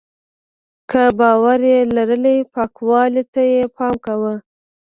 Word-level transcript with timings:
که 0.89 1.03
باور 1.19 1.59
یې 1.71 1.79
لرلی 1.95 2.37
پاکوالي 2.53 3.23
ته 3.33 3.41
یې 3.51 3.61
پام 3.75 3.93
کاوه. 4.05 4.33